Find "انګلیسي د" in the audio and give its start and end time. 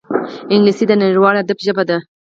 0.53-0.91